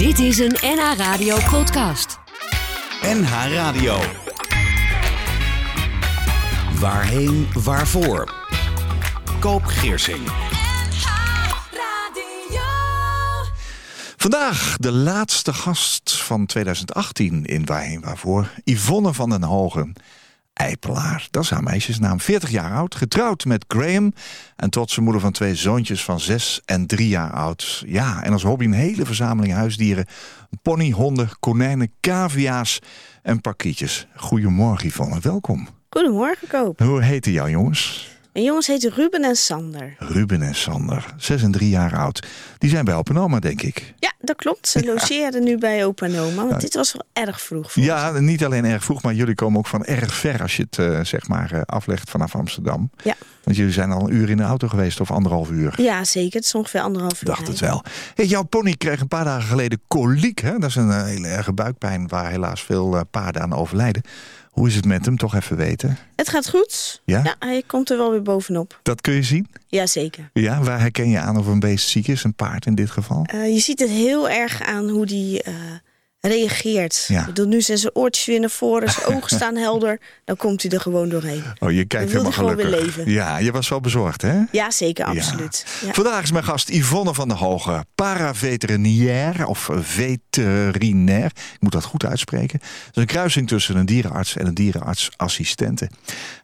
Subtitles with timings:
[0.00, 2.18] Dit is een NH Radio podcast.
[3.02, 3.98] NH Radio.
[6.78, 8.34] Waarheen, waarvoor?
[9.40, 10.28] Koop Geersing.
[14.16, 18.50] Vandaag de laatste gast van 2018 in Waarheen Waarvoor.
[18.64, 19.92] Yvonne van den Hogen.
[20.60, 22.20] Eipelaar, dat is haar meisjesnaam.
[22.20, 24.12] 40 jaar oud, getrouwd met Graham.
[24.56, 27.82] En trotse moeder van twee zoontjes van 6 en 3 jaar oud.
[27.86, 30.06] Ja, en als hobby een hele verzameling huisdieren.
[30.62, 32.78] Pony, honden, konijnen, cavia's
[33.22, 34.06] en parkietjes.
[34.16, 35.68] Goedemorgen Yvonne, welkom.
[35.90, 36.78] Goedemorgen, Koop.
[36.78, 38.08] Hoe heten jouw jongens?
[38.40, 39.94] Mijn jongens heten Ruben en Sander.
[39.98, 42.26] Ruben en Sander, 6 en 3 jaar oud.
[42.58, 43.94] Die zijn bij Open Oma, denk ik.
[43.98, 44.68] Ja, dat klopt.
[44.68, 46.46] Ze logeren nu bij opa en oma.
[46.46, 49.58] Want dit was wel erg vroeg voor Ja, niet alleen erg vroeg, maar jullie komen
[49.58, 52.90] ook van erg ver als je het eh, zeg maar eh, aflegt vanaf Amsterdam.
[53.04, 53.14] Ja.
[53.44, 55.82] Want jullie zijn al een uur in de auto geweest of anderhalf uur.
[55.82, 56.36] Ja, zeker.
[56.36, 57.28] Het is ongeveer anderhalf uur.
[57.28, 57.84] Dacht het wel.
[58.14, 60.40] Hey, jouw pony kreeg een paar dagen geleden koliek.
[60.40, 60.58] Hè?
[60.58, 64.02] Dat is een eh, hele erge buikpijn waar helaas veel paarden aan overlijden.
[64.50, 65.16] Hoe is het met hem?
[65.16, 65.98] Toch even weten.
[66.16, 67.02] Het gaat goed.
[67.04, 67.36] Ja?
[67.38, 68.80] hij komt er wel weer bovenop.
[68.82, 69.48] Dat kun je zien.
[69.66, 70.30] Jazeker.
[70.32, 72.24] Ja, waar herken je aan of een beest ziek is?
[72.24, 73.26] Een paard in dit geval.
[73.34, 75.54] Uh, je ziet het heel erg aan hoe die uh,
[76.20, 77.04] reageert.
[77.08, 77.20] Ja.
[77.20, 80.00] Ik bedoel, nu zijn zijn oortjes weer naar voren, zijn ogen staan helder.
[80.24, 81.42] Dan komt hij er gewoon doorheen.
[81.58, 82.70] Oh, je kijkt helemaal gelukkig.
[82.70, 83.10] weer leven.
[83.10, 84.42] Ja, je was wel bezorgd, hè?
[84.50, 85.04] Ja, zeker.
[85.04, 85.66] Absoluut.
[85.86, 85.92] Ja.
[85.92, 91.24] Vandaag is mijn gast Yvonne van der Hogen, paraveterinair of veterinair.
[91.24, 92.58] Ik moet dat goed uitspreken.
[92.58, 95.90] Dat is een kruising tussen een dierenarts en een dierenartsassistente.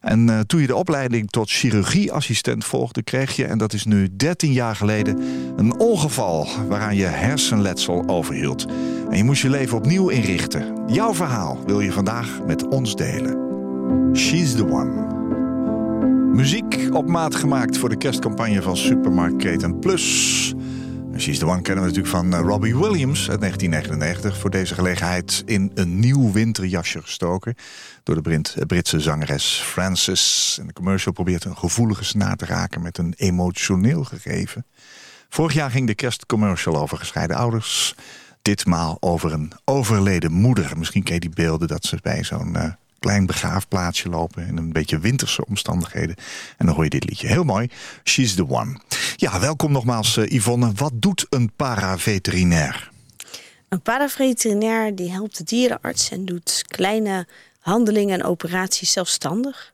[0.01, 4.15] En uh, toen je de opleiding tot chirurgieassistent volgde, kreeg je, en dat is nu
[4.15, 5.21] 13 jaar geleden,
[5.57, 8.65] een ongeval waaraan je hersenletsel overhield.
[9.09, 10.83] En je moest je leven opnieuw inrichten.
[10.87, 13.37] Jouw verhaal wil je vandaag met ons delen.
[14.15, 15.15] She's the one.
[16.33, 20.55] Muziek op maat gemaakt voor de kerstcampagne van supermarktketen Plus.
[21.17, 24.37] She's the One kennen we natuurlijk van Robbie Williams uit 1999.
[24.37, 27.55] Voor deze gelegenheid in een nieuw winterjasje gestoken.
[28.03, 30.57] Door de Brit Britse zangeres Frances.
[30.61, 34.65] En de commercial probeert een gevoelige snaar te raken met een emotioneel gegeven.
[35.29, 37.95] Vorig jaar ging de kerstcommercial over gescheiden ouders.
[38.47, 40.77] Ditmaal over een overleden moeder.
[40.77, 42.53] Misschien ken je die beelden dat ze bij zo'n...
[42.55, 46.15] Uh, klein begraafplaatsje lopen in een beetje winterse omstandigheden.
[46.57, 47.27] En dan hoor je dit liedje.
[47.27, 47.69] Heel mooi.
[48.03, 48.79] She's the one.
[49.15, 50.71] Ja, welkom nogmaals uh, Yvonne.
[50.75, 52.91] Wat doet een paraveterinair?
[53.69, 57.27] Een paraveterinair die helpt de dierenarts en doet kleine
[57.59, 59.71] handelingen en operaties zelfstandig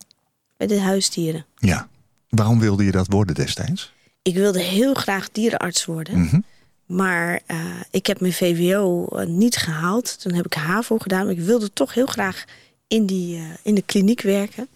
[0.57, 1.45] bij de huisdieren.
[1.57, 1.87] Ja.
[2.29, 3.93] Waarom wilde je dat worden destijds?
[4.21, 6.17] Ik wilde heel graag dierenarts worden.
[6.17, 6.43] Mm -hmm.
[6.93, 7.57] Maar uh,
[7.91, 10.21] ik heb mijn VWO uh, niet gehaald.
[10.21, 11.25] Toen heb ik HAVO gedaan.
[11.25, 12.43] Maar ik wilde toch heel graag
[12.87, 14.67] in, die, uh, in de kliniek werken.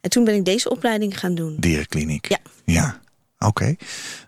[0.00, 1.56] En toen ben ik deze opleiding gaan doen.
[1.58, 2.28] Dierenkliniek?
[2.28, 2.38] Ja.
[2.64, 3.00] Ja,
[3.38, 3.76] oké.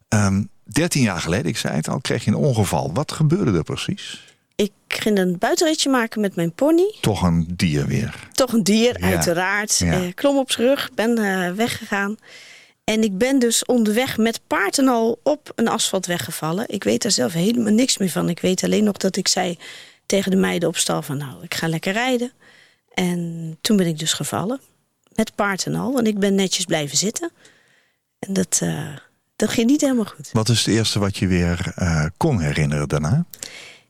[0.09, 0.27] Okay.
[0.27, 2.93] Um, 13 jaar geleden, ik zei het al, kreeg je een ongeval.
[2.93, 4.27] Wat gebeurde er precies?
[4.57, 6.95] Ik ging een buitenritje maken met mijn pony.
[7.01, 8.29] Toch een dier weer?
[8.33, 9.07] Toch een dier, ja.
[9.07, 9.79] uiteraard.
[9.79, 10.11] Ja.
[10.15, 11.17] Klom op zijn rug, ben
[11.57, 12.17] weggegaan.
[12.89, 16.69] En ik ben dus onderweg met paard en al op een asfaltweg gevallen.
[16.69, 18.29] Ik weet daar zelf helemaal niks meer van.
[18.29, 19.59] Ik weet alleen nog dat ik zei
[20.07, 21.17] tegen de meiden op stal van...
[21.17, 22.33] nou, ik ga lekker rijden.
[22.95, 24.61] En toen ben ik dus gevallen.
[25.15, 25.99] Met paard en al.
[25.99, 27.31] En ik ben netjes blijven zitten.
[28.19, 28.97] En dat, uh,
[29.37, 30.31] dat ging niet helemaal goed.
[30.33, 33.27] Wat is het eerste wat je weer uh, kon herinneren daarna?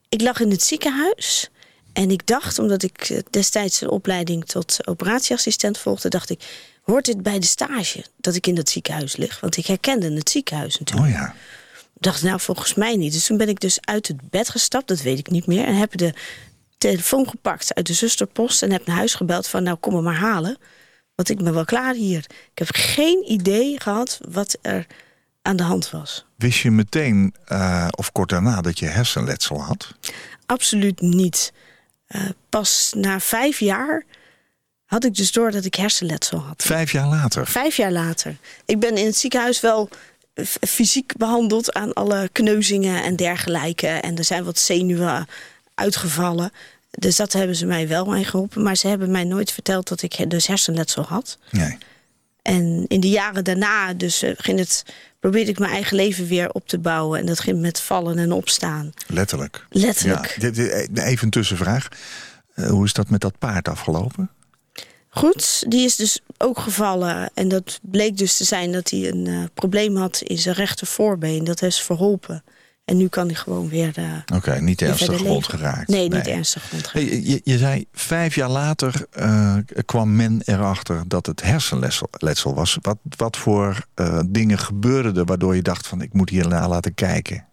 [0.08, 1.50] Ik lag in het ziekenhuis.
[1.92, 6.08] En ik dacht, omdat ik destijds een opleiding tot operatieassistent volgde...
[6.08, 6.42] dacht ik,
[6.88, 9.40] hoort dit bij de stage dat ik in dat ziekenhuis lig?
[9.40, 11.08] Want ik herkende het ziekenhuis natuurlijk.
[11.08, 11.34] Oh ja.
[11.94, 13.12] Ik dacht, nou, volgens mij niet.
[13.12, 15.64] Dus toen ben ik dus uit het bed gestapt, dat weet ik niet meer.
[15.64, 16.14] En heb de
[16.78, 20.18] telefoon gepakt uit de zusterpost en heb naar huis gebeld van nou kom me maar
[20.18, 20.58] halen.
[21.14, 22.24] Want ik ben wel klaar hier.
[22.52, 24.86] Ik heb geen idee gehad wat er
[25.42, 26.26] aan de hand was.
[26.36, 29.94] Wist je meteen uh, of kort daarna dat je hersenletsel had?
[30.46, 31.52] Absoluut niet.
[32.08, 34.04] Uh, pas na vijf jaar
[34.88, 36.62] had ik dus door dat ik hersenletsel had.
[36.62, 37.46] Vijf jaar later?
[37.46, 38.36] Vijf jaar later.
[38.64, 39.88] Ik ben in het ziekenhuis wel
[40.60, 43.86] fysiek behandeld aan alle kneuzingen en dergelijke.
[43.86, 45.26] En er zijn wat zenuwen
[45.74, 46.52] uitgevallen.
[46.90, 48.62] Dus dat hebben ze mij wel mee geholpen.
[48.62, 51.38] Maar ze hebben mij nooit verteld dat ik dus hersenletsel had.
[51.50, 51.78] Nee.
[52.42, 54.84] En in de jaren daarna dus, uh, ging het,
[55.20, 57.20] probeerde ik mijn eigen leven weer op te bouwen.
[57.20, 58.92] En dat ging met vallen en opstaan.
[59.06, 59.66] Letterlijk?
[59.70, 60.36] Letterlijk.
[60.40, 61.88] Ja, even een tussenvraag.
[62.54, 64.30] Uh, hoe is dat met dat paard afgelopen?
[65.10, 67.30] Goed, die is dus ook gevallen.
[67.34, 70.86] En dat bleek dus te zijn dat hij een uh, probleem had in zijn rechter
[70.86, 71.44] voorbeen.
[71.44, 72.44] Dat is verholpen.
[72.84, 73.98] En nu kan hij gewoon weer.
[73.98, 75.88] Uh, Oké, okay, niet ernstig gewond geraakt.
[75.88, 77.10] Nee, niet ernstig gewond geraakt.
[77.10, 82.78] Hey, je, je, zei vijf jaar later uh, kwam men erachter dat het hersenletsel was.
[82.80, 83.86] Wat, wat voor
[84.26, 87.46] dingen gebeurden er waardoor je dacht van ik moet hier naar laten kijken?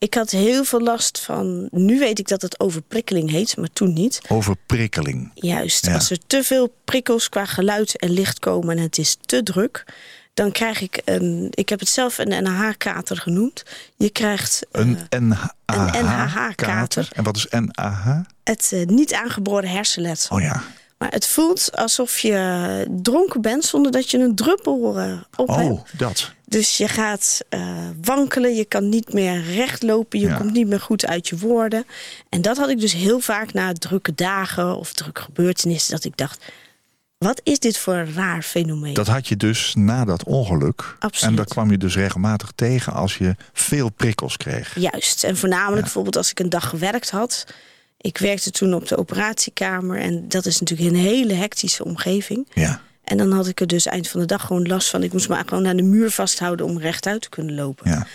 [0.00, 1.68] Ik had heel veel last van.
[1.70, 4.20] Nu weet ik dat het overprikkeling heet, maar toen niet.
[4.28, 5.30] Overprikkeling.
[5.34, 5.86] Juist.
[5.86, 5.94] Ja.
[5.94, 9.84] Als er te veel prikkels qua geluid en licht komen en het is te druk,
[10.34, 11.48] dan krijg ik een.
[11.50, 13.62] Ik heb het zelf een NH-kater genoemd.
[13.96, 16.02] Je krijgt eh, Een NHH-kater.
[16.04, 17.08] NHH-kater.
[17.12, 18.20] En wat is NAH?
[18.44, 20.36] het eh, niet aangeboren hersenletsel.
[20.36, 20.62] Oh ja.
[21.00, 25.70] Maar het voelt alsof je dronken bent zonder dat je een druppel eh, op hebt.
[25.70, 26.32] Oh, dat.
[26.46, 30.36] Dus je gaat eh, wankelen, je kan niet meer recht lopen, je Ja.
[30.36, 31.84] komt niet meer goed uit je woorden.
[32.28, 36.16] En dat had ik dus heel vaak na drukke dagen of drukke gebeurtenissen, dat ik
[36.16, 36.44] dacht,
[37.18, 38.94] wat is dit voor een raar fenomeen?
[38.94, 40.96] Dat had je dus na dat ongeluk.
[40.98, 41.30] Absoluut.
[41.30, 44.74] En dat kwam je dus regelmatig tegen als je veel prikkels kreeg.
[44.78, 47.46] Juist, en voornamelijk bijvoorbeeld als ik een dag gewerkt had.
[48.00, 52.48] Ik werkte toen op de operatiekamer en dat is natuurlijk een hele hectische omgeving.
[52.54, 52.80] Ja.
[53.04, 55.02] En dan had ik er dus eind van de dag gewoon last van.
[55.02, 57.90] Ik moest me gewoon aan de muur vasthouden om rechtuit te kunnen lopen.
[57.90, 58.06] ja.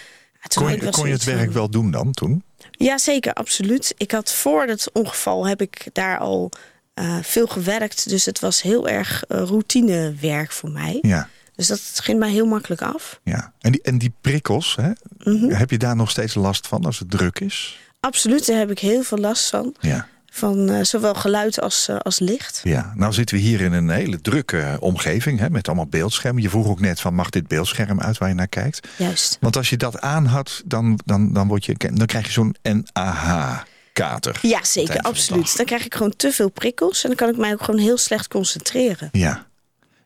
[0.54, 2.44] Kon je, kon je het werk van- wel doen dan toen?
[2.72, 3.94] Ja, zeker, absoluut.
[3.98, 6.52] Ik had voor het ongeval heb ik daar al
[6.94, 8.10] eh, veel gewerkt.
[8.10, 10.98] Dus het was heel erg eh, routinewerk voor mij.
[11.02, 11.30] Ja.
[11.56, 13.20] Dus dat ging mij heel makkelijk af.
[13.24, 13.54] ja.
[13.60, 15.50] En, die, en die prikkels, hè, Mhm.
[15.54, 17.80] heb je daar nog steeds last van als het druk is?
[18.06, 19.76] Absoluut, daar heb ik heel veel last van.
[19.80, 20.08] Ja.
[20.32, 22.62] Van eh, zowel geluid als, eh, als licht.
[22.64, 26.42] Ja, nou zitten we hier in een hele drukke omgeving hè, met allemaal beeldschermen.
[26.42, 28.88] Je vroeg ook net van mag dit beeldscherm uit waar je naar kijkt?
[28.98, 29.38] Juist.
[29.42, 34.40] Want als je dat aanhad, dan, dan, dan, word je, dan krijg je zo'n NAH-kater.
[34.42, 35.58] Ja, zeker, absoluut.
[35.58, 37.98] Dan krijg ik gewoon te veel prikkels en dan kan ik mij ook gewoon heel
[37.98, 39.10] slecht concentreren.
[39.12, 39.46] Ja.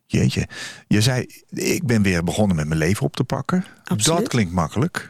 [0.06, 0.48] Jeetje.
[0.88, 3.66] Je zei, ik ben weer begonnen met mijn leven op te pakken.
[3.84, 4.20] Absoluut.
[4.20, 5.10] Dat klinkt makkelijk.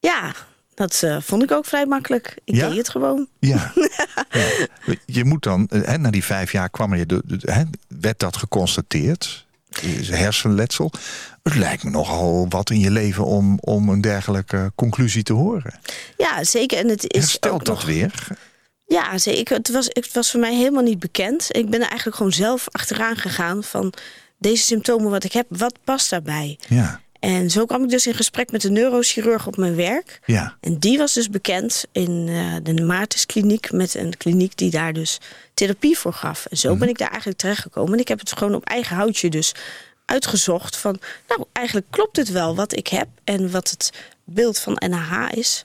[0.00, 0.34] Ja,
[0.78, 2.36] dat eh, vond ik ook vrij makkelijk.
[2.44, 2.68] Ik Ja?
[2.68, 3.28] deed het gewoon.
[3.38, 3.72] Ja.
[4.30, 4.46] ja.
[5.06, 7.62] Je moet dan, eh, hè, na die vijf jaar kwam de, de- hè,
[8.00, 9.46] werd dat geconstateerd.
[10.10, 10.92] Hersenletsel.
[11.42, 15.74] Het lijkt me nogal wat in je leven om, om een dergelijke conclusie te horen.
[16.16, 16.78] Ja, zeker.
[16.78, 17.84] En het is Herstelt ook dat nog...
[17.84, 18.26] weer?
[18.86, 19.56] Ja, zeker.
[19.56, 21.46] Het was, het was voor mij helemaal niet bekend.
[21.56, 23.92] Ik ben er eigenlijk gewoon zelf achteraan gegaan van
[24.38, 26.58] deze symptomen wat ik heb, wat past daarbij?
[26.68, 27.00] Ja.
[27.18, 30.20] En zo kwam ik dus in gesprek met de neurochirurg op mijn werk.
[30.24, 30.56] Ja.
[30.60, 35.20] En die was dus bekend in eh, de Maartenskliniek met een kliniek die daar dus
[35.54, 36.46] therapie voor gaf.
[36.46, 37.92] En zo ben ik daar eigenlijk terechtgekomen.
[37.92, 39.54] En ik heb het gewoon op eigen houtje dus
[40.04, 43.92] uitgezocht van, nou eigenlijk klopt het wel wat ik heb en wat het
[44.24, 45.64] beeld van NH is.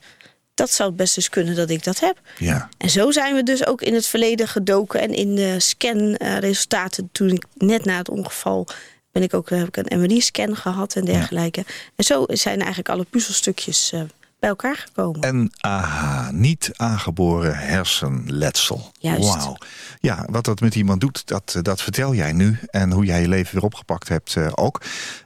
[0.53, 2.19] Dat zou het best dus kunnen dat ik dat heb.
[2.37, 2.69] Ja.
[2.77, 4.99] En zo zijn we dus ook in het verleden gedoken.
[4.99, 8.67] En in de scanresultaten, toen ik net na het ongeval
[9.13, 11.65] ben ik ook, heb ik een MRI-scan gehad en dergelijke.
[11.95, 14.01] En zo zijn eigenlijk alle puzzelstukjes eh,
[14.39, 15.51] bij elkaar gekomen.
[15.61, 18.91] NAH, niet aangeboren hersenletsel.
[18.99, 19.35] Juist.
[19.35, 19.57] Wauw.
[19.99, 22.59] Ja, wat dat met iemand doet, dat, dat vertel jij nu.
[22.69, 24.81] En hoe jij je leven weer opgepakt hebt eh, ook.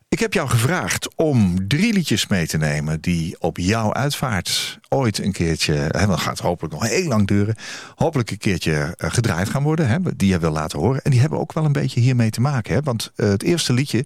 [0.09, 5.17] Ik heb jou gevraagd om drie liedjes mee te nemen die op jouw uitvaart ooit
[5.17, 7.55] een keertje, hè, dat gaat hopelijk nog heel lang duren,
[7.95, 11.01] hopelijk een keertje eh, gedraaid gaan worden, hè, die je wil laten horen.
[11.01, 12.73] En die hebben ook wel een beetje hiermee te maken.
[12.73, 14.05] Hè, want eh, het eerste liedje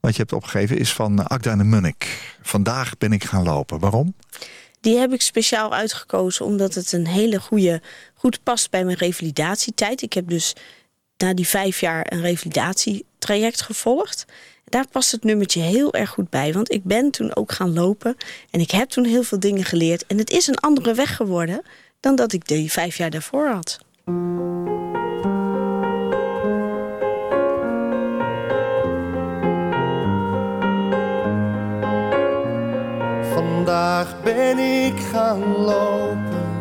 [0.00, 2.34] wat je hebt opgegeven is van eh, Agda de Munnik.
[2.42, 3.78] Vandaag ben ik gaan lopen.
[3.78, 4.14] Waarom?
[4.80, 7.82] Die heb ik speciaal uitgekozen omdat het een hele goede,
[8.14, 10.02] goed past bij mijn revalidatietijd.
[10.02, 10.54] Ik heb dus
[11.16, 14.24] na die vijf jaar een revalidatietraject gevolgd.
[14.70, 16.52] Daar past het nummertje heel erg goed bij.
[16.52, 18.16] Want ik ben toen ook gaan lopen.
[18.50, 20.06] En ik heb toen heel veel dingen geleerd.
[20.06, 21.62] En het is een andere weg geworden
[22.00, 23.78] dan dat ik die vijf jaar daarvoor had.
[33.34, 36.58] Vandaag ben ik gaan lopen.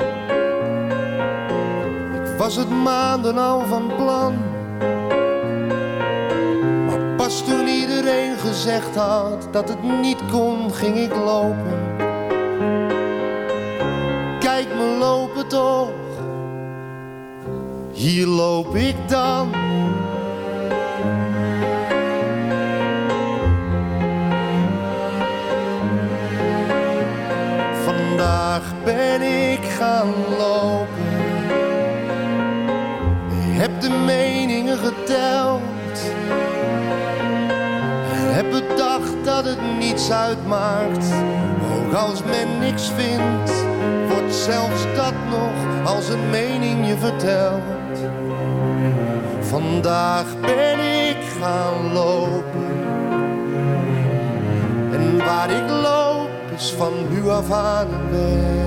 [2.14, 4.49] Ik was het maanden al van plan.
[8.62, 11.96] Gezegd had dat het niet kon, ging ik lopen.
[14.40, 15.90] Kijk me lopen toch.
[17.92, 19.52] Hier loop ik dan.
[27.86, 31.08] Vandaag ben ik gaan lopen.
[33.36, 35.79] Heb de meningen geteld.
[39.44, 41.06] Dat het niets uitmaakt.
[41.76, 43.52] Ook als men niks vindt,
[44.10, 48.00] wordt zelfs dat nog als een mening je vertelt.
[49.42, 50.80] Vandaag ben
[51.10, 52.68] ik gaan lopen.
[54.92, 58.59] En waar ik loop is van nu af aan weg.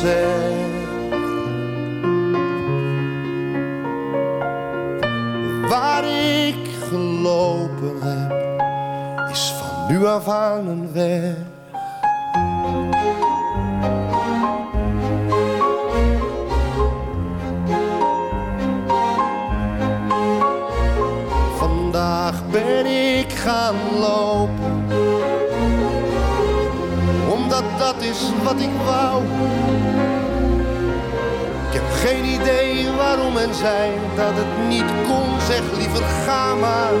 [0.00, 0.78] Fluisterend zeg.
[5.68, 8.60] Waar ik gelopen heb,
[9.30, 11.34] is van nu af aan een weg.
[21.56, 24.59] Vandaag ben ik gaan lopen,
[28.00, 29.22] is wat ik wou.
[31.68, 35.40] Ik heb geen idee waarom en zij dat het niet kon.
[35.40, 36.92] Zeg liever ga maar,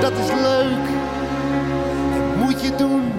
[0.00, 0.86] dat is leuk,
[2.14, 3.12] dat moet je doen.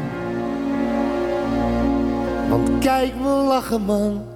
[2.50, 4.31] Want kijk me lachen man,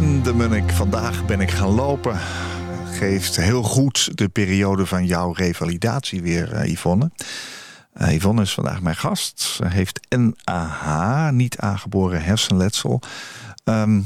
[0.00, 0.70] en de Munnik.
[0.70, 2.18] Vandaag ben ik gaan lopen.
[2.92, 7.10] Geeft heel goed de periode van jouw revalidatie weer, eh, Yvonne.
[7.92, 9.40] Eh, Yvonne is vandaag mijn gast.
[9.40, 13.00] Ze heeft NAH, niet aangeboren hersenletsel.
[13.64, 14.00] Ehm,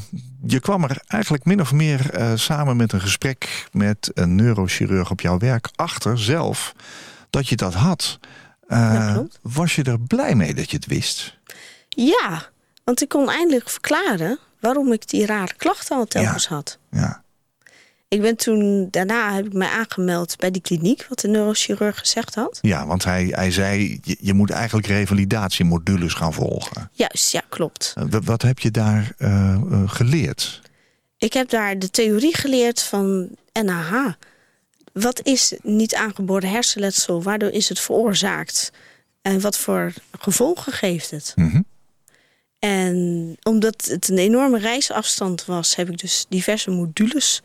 [0.47, 5.11] je kwam er eigenlijk min of meer eh, samen met een gesprek met een neurochirurg
[5.11, 6.75] op jouw werk achter zelf
[7.31, 8.19] dat je dat had.
[8.67, 11.39] Dat was je er blij mee dat je het wist?
[11.89, 12.49] Ja,
[12.85, 16.79] want ik kon eindelijk verklaren waarom ik die rare klachten al telkens had.
[16.91, 17.23] Ja.
[18.09, 22.35] Ik ben toen, daarna heb ik mij aangemeld bij die kliniek, wat de neurochirurg gezegd
[22.35, 22.59] had.
[22.63, 26.91] Ja, want hij, hij zei, je, je moet eigenlijk revalidatiemodules gaan volgen.
[26.93, 27.93] Juist, ja, klopt.
[27.97, 30.61] Eh, wa- Wat heb je daar eh, eh, geleerd?
[31.19, 33.29] Ik heb daar de theorie geleerd van
[33.63, 34.07] NAH.
[34.93, 37.23] Wat is niet aangeboren hersenletsel?
[37.23, 38.73] Waardoor is het veroorzaakt?
[39.23, 41.33] En wat voor gevolgen geeft het?
[41.37, 41.61] Mhm.
[42.69, 47.43] En omdat het een enorme reisafstand was, heb ik dus diverse modules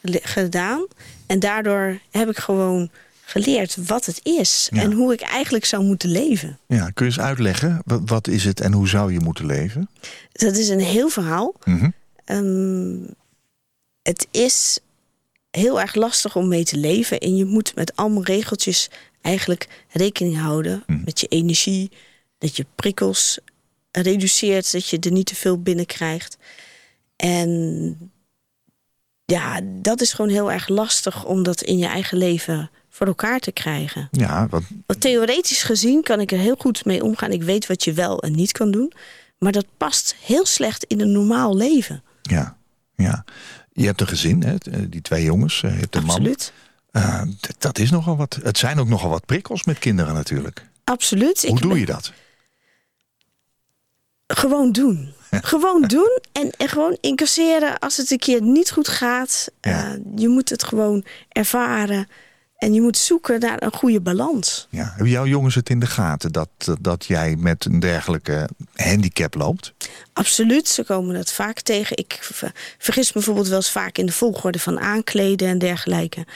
[0.00, 0.86] le- gedaan.
[1.26, 2.90] En daardoor heb ik gewoon
[3.24, 4.82] geleerd wat het is Ja.
[4.82, 6.58] en hoe ik eigenlijk zou moeten leven.
[6.66, 9.88] Ja, kun je eens uitleggen, wa- wat is het en hoe zou je moeten leven?
[10.32, 11.54] Dat is een heel verhaal.
[11.64, 11.90] Mhm.
[12.24, 12.96] Ehm,
[14.02, 14.78] het is
[15.50, 17.18] heel erg lastig om mee te leven.
[17.18, 18.90] En je moet met allemaal regeltjes
[19.20, 21.90] eigenlijk rekening houden met je energie.
[22.38, 23.38] Dat je prikkels
[23.92, 26.36] reduceert, dat je er niet te veel binnenkrijgt.
[27.16, 28.10] En
[29.24, 33.38] ja, dat is gewoon heel erg lastig om dat in je eigen leven voor elkaar
[33.40, 34.08] te krijgen.
[34.10, 37.30] Ja, wat, Want theoretisch gezien kan ik er heel goed mee omgaan.
[37.32, 38.92] Ik weet wat je wel en niet kan doen.
[39.38, 42.02] Maar dat past heel slecht in een normaal leven.
[42.22, 42.56] ja,
[42.96, 43.24] ja.
[43.72, 44.54] Je hebt een gezin, hè?
[44.54, 45.62] eh, die twee jongens.
[45.62, 46.52] eh, Je hebt een Absoluut.
[46.92, 47.02] man.
[47.02, 47.22] Eh,
[47.58, 48.38] dat is nogal wat.
[48.42, 50.66] Het zijn ook nogal wat prikkels met kinderen natuurlijk.
[50.84, 51.40] Absoluut.
[51.42, 52.12] Hoe Ik doe ben- je dat?
[54.34, 55.12] Gewoon doen.
[55.30, 59.48] gewoon doen en, en gewoon incasseren als het een keer niet goed gaat.
[59.60, 59.84] Ja.
[59.84, 62.08] Eh, je moet het gewoon ervaren.
[62.56, 64.66] En je moet zoeken naar een goede balans.
[64.70, 64.84] Ja.
[64.88, 66.48] Hebben jouw jongens het in de gaten dat,
[66.80, 69.72] dat jij met een dergelijke handicap loopt?
[70.12, 71.96] Absoluut, ze komen dat vaak tegen.
[71.96, 76.26] Ik ver- vergis me bijvoorbeeld wel eens vaak in de volgorde van aankleden en dergelijke.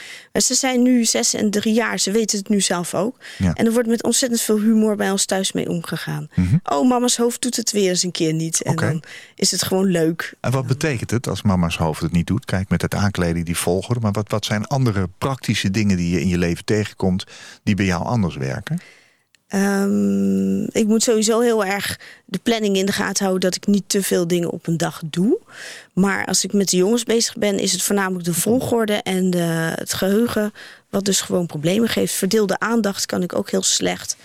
[0.43, 3.17] Ze zijn nu zes en drie jaar, ze weten het nu zelf ook.
[3.37, 3.53] Ja.
[3.53, 6.29] En er wordt met ontzettend veel humor bij ons thuis mee omgegaan.
[6.63, 8.61] Oh, mama's hoofd doet het weer eens een keer niet.
[8.61, 9.03] En dan
[9.35, 10.33] is het gewoon leuk.
[10.39, 12.45] En wat betekent het als mama's hoofd het niet doet?
[12.45, 13.99] Kijk, met het aankleden die volgorde.
[13.99, 17.25] Maar wat, wat zijn andere praktische dingen die je in je leven tegenkomt...
[17.63, 18.79] die bij jou anders werken?
[19.47, 23.83] Ehm, ik moet sowieso heel erg de planning in de gaten houden dat ik niet
[23.87, 25.39] te veel dingen op een dag doe.
[25.93, 29.73] Maar als ik met de jongens bezig ben, is het voornamelijk de volgorde en de,
[29.75, 30.53] het geheugen,
[30.89, 32.13] wat dus gewoon problemen geeft.
[32.13, 34.17] Verdeelde aandacht kan ik ook heel slecht.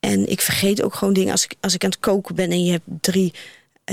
[0.00, 1.32] En ik vergeet ook gewoon dingen.
[1.32, 3.32] Als ik, als ik aan het koken ben en je hebt drie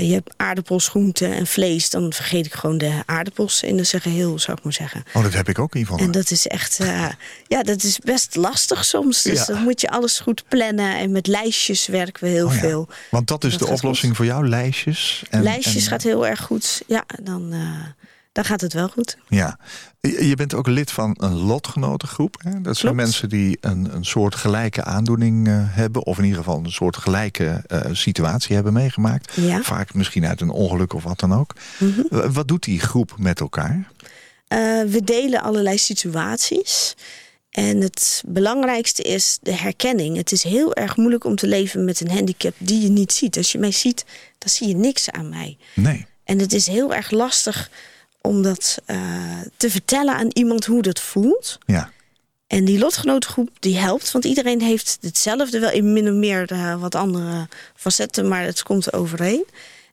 [0.06, 1.90] je hebt aardappels, groenten en vlees...
[1.90, 5.04] dan vergeet ik gewoon de aardappels in zijn geheel, zou ik maar zeggen.
[5.12, 6.04] Oh, dat heb ik ook, Yvonne.
[6.04, 6.78] En dat is echt...
[6.80, 7.08] Uh,
[7.48, 9.22] ja, dat is best lastig soms.
[9.22, 9.44] Dus Ja.
[9.54, 10.96] dan moet je alles goed plannen.
[10.98, 12.58] En met lijstjes werken we heel Oh ja.
[12.60, 12.88] veel.
[13.10, 15.22] Want dat is Dat de oplossing voor jou, lijstjes.
[15.30, 16.82] En, lijstjes en- gaat heel erg goed.
[16.86, 17.60] Ja, dan, eh,
[18.38, 19.16] dan gaat het wel goed.
[19.28, 19.58] Ja.
[20.00, 22.36] Je bent ook lid van een lotgenotengroep.
[22.42, 22.50] Hè?
[22.50, 22.96] Dat zijn Klopt.
[22.96, 26.04] mensen die een, een soort gelijke aandoening eh, hebben.
[26.06, 29.32] Of in ieder geval een soort gelijke eh, situatie hebben meegemaakt.
[29.34, 29.62] Ja.
[29.62, 31.54] Vaak misschien uit een ongeluk of wat dan ook.
[31.78, 32.32] Mhm.
[32.32, 33.90] Wat doet die groep met elkaar?
[34.48, 36.94] Eh, we delen allerlei situaties.
[37.50, 40.16] En het belangrijkste is de herkenning.
[40.16, 43.36] Het is heel erg moeilijk om te leven met een handicap die je niet ziet.
[43.36, 44.04] Als je mij ziet,
[44.38, 45.56] dan zie je niks aan mij.
[45.74, 46.06] Nee.
[46.24, 47.70] En het is heel erg lastig
[48.28, 48.96] om dat eh,
[49.56, 51.58] te vertellen aan iemand hoe dat voelt.
[51.66, 51.90] Ja.
[52.46, 56.80] En die lotgenotengroep die helpt, want iedereen heeft hetzelfde, wel in min of meer eh,
[56.80, 59.44] wat andere facetten, maar het komt overeen.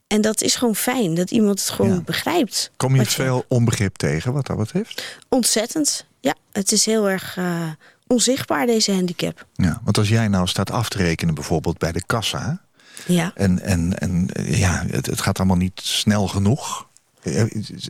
[0.08, 2.01] En dat is gewoon fijn, dat iemand het gewoon Ja.
[2.01, 2.72] begrijpt.
[2.77, 5.18] Kom je veel onbegrip tegen wat dat betreft?
[5.30, 6.06] Ontzettend.
[6.20, 7.62] Ja, het is heel erg eh,
[8.08, 9.46] onzichtbaar, deze handicap.
[9.54, 12.62] Ja, want als jij nou staat af te rekenen bijvoorbeeld bij de kassa...
[13.06, 13.32] Ja.
[13.36, 16.88] en, en, en ja, het, het gaat allemaal niet snel genoeg...
[17.25, 17.44] eh,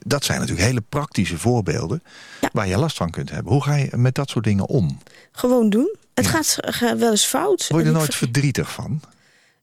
[0.06, 2.04] Dat zijn natuurlijk hele praktische voorbeelden
[2.42, 2.50] Ja.
[2.54, 3.54] waar je last van kunt hebben.
[3.54, 5.00] Hoe ga je met dat soort dingen om?
[5.32, 5.96] Gewoon doen.
[6.14, 6.32] Het Ja.
[6.32, 7.68] gaat wel eens fout.
[7.68, 9.02] Word je er nooit ver- verdrietig van?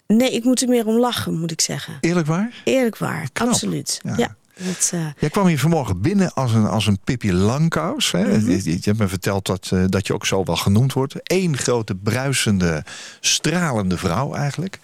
[0.07, 1.95] Nee, ik moet er meer om lachen, moet ik zeggen.
[2.01, 2.53] Eerlijk waar?
[2.65, 3.49] Eerlijk waar, Knap.
[3.49, 4.01] absoluut.
[4.05, 4.15] Ja.
[4.17, 4.37] Ja.
[4.57, 8.13] dat, eh, Jij kwam hier vanmorgen binnen als een, als een Pippi Langkous.
[8.13, 8.39] Hè?
[8.39, 8.51] Mhm.
[8.51, 11.15] je hebt me verteld dat, eh, dat je ook zo wel genoemd wordt.
[11.23, 12.85] Eén grote bruisende,
[13.21, 14.79] stralende vrouw eigenlijk.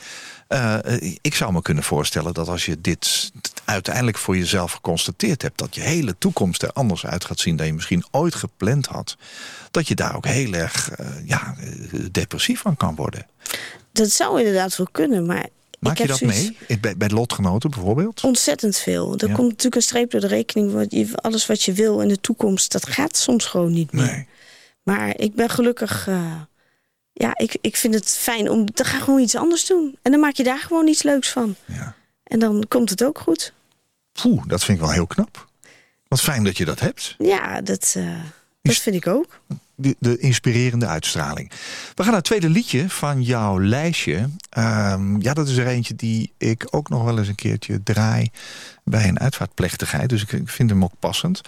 [0.48, 3.30] Eh, eh, ik zou me kunnen voorstellen dat als je dit
[3.64, 5.58] uiteindelijk voor jezelf geconstateerd hebt...
[5.58, 9.16] dat je hele toekomst er anders uit gaat zien dan je misschien ooit gepland had...
[9.70, 11.54] dat je daar ook heel erg eh, ja,
[12.10, 13.26] depressief van kan worden.
[13.92, 16.56] dat zou inderdaad wel kunnen, maar Maak ik je dat mee?
[16.80, 18.24] Bij, bij lotgenoten bijvoorbeeld?
[18.24, 19.16] Ontzettend veel.
[19.16, 19.34] Er Ja.
[19.34, 21.14] komt natuurlijk een streep door de rekening.
[21.14, 24.04] Alles wat je wil in de toekomst, dat gaat soms gewoon niet meer.
[24.04, 24.26] Nee.
[24.82, 26.08] Maar ik ben gelukkig.
[27.18, 28.66] Ja, ik, ik vind het fijn om.
[28.72, 29.98] Dan ga ik gewoon iets anders doen.
[30.02, 31.54] En dan maak je daar gewoon iets leuks van.
[31.64, 31.94] Ja.
[32.24, 33.52] En dan komt het ook goed.
[34.22, 35.48] Poeh, dat vind ik wel heel knap.
[36.08, 37.14] Wat fijn dat je dat hebt.
[37.18, 38.20] Ja, dat, eh,
[38.62, 39.40] dat vind ik ook.
[39.74, 41.48] de, de inspirerende uitstraling.
[41.94, 44.28] We gaan naar het tweede liedje van jouw lijstje.
[44.50, 48.30] Ehm, ja, dat is er eentje die ik ook nog wel eens een keertje draai
[48.84, 50.08] bij een uitvaartplechtigheid.
[50.08, 51.40] Dus ik, ik vind hem ook passend.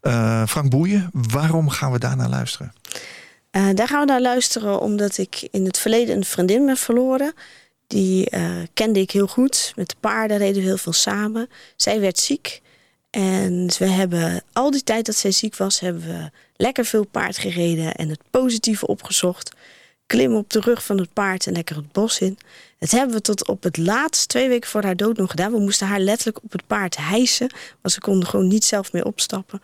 [0.00, 2.72] Eh, Frank Boeien, waarom gaan we daar naar luisteren?
[3.52, 7.32] Eh, daar gaan we naar luisteren omdat ik in het verleden een vriendin ben verloren.
[7.86, 9.72] Die eh, kende ik heel goed.
[9.76, 11.48] Met de paarden reden we heel veel samen.
[11.76, 12.60] Zij werd ziek.
[13.10, 17.38] En we hebben al die tijd dat zij ziek was, hebben we lekker veel paard
[17.38, 19.52] gereden en het positieve opgezocht.
[20.06, 22.38] Klimmen op de rug van het paard en lekker het bos in.
[22.78, 25.52] Dat hebben we tot op het laatst, twee weken voor haar dood nog gedaan.
[25.52, 29.04] We moesten haar letterlijk op het paard hijsen, want ze konden gewoon niet zelf meer
[29.04, 29.62] opstappen.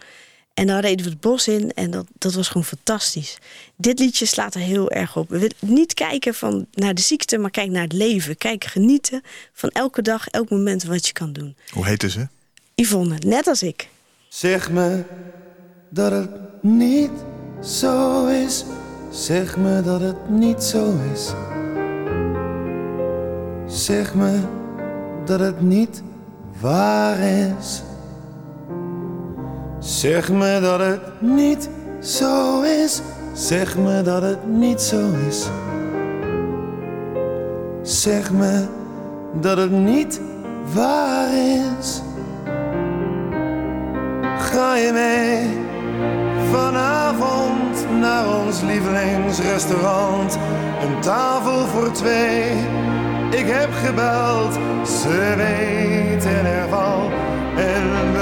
[0.58, 3.38] En dan reden we het bos in en dat, dat was gewoon fantastisch.
[3.76, 5.28] Dit liedje slaat er heel erg op.
[5.28, 8.36] We willen niet kijken van naar de ziekte, maar kijk naar het leven.
[8.36, 11.56] Kijk, genieten van elke dag, elk moment wat je kan doen.
[11.70, 12.28] Hoe heette ze?
[12.74, 13.88] Yvonne, net als ik.
[14.28, 15.02] Zeg me
[15.90, 17.10] dat het niet
[17.62, 18.64] zo is.
[19.10, 21.32] Zeg me dat het niet zo is.
[23.84, 24.40] Zeg me
[25.24, 26.02] dat het niet
[26.60, 27.82] waar is.
[29.78, 31.68] Zeg me dat het niet
[32.00, 33.00] zo is.
[33.32, 35.48] Zeg me dat het niet zo is.
[37.82, 38.64] Zeg me
[39.40, 40.20] dat het niet
[40.74, 41.28] waar
[41.78, 42.02] is.
[44.38, 45.58] Ga je mee
[46.50, 50.38] vanavond naar ons lievelingsrestaurant?
[50.82, 52.50] Een tafel voor twee.
[53.30, 57.10] Ik heb gebeld, ze weten ervan.
[57.56, 58.17] En